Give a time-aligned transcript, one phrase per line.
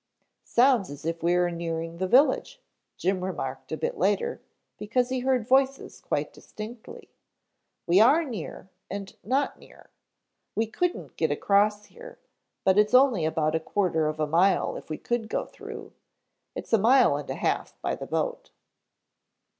[0.47, 2.59] "Sounds as if we are nearing the village,"
[2.97, 4.41] Jim remarked a bit later,
[4.79, 7.11] because he heard voices quite distinctly.
[7.85, 9.91] "We are near, and not near.
[10.55, 12.17] We couldn't get across here,
[12.63, 15.93] but it's only about a quarter of a mile if we could go through.
[16.55, 18.49] It's a mile and a half by the boat."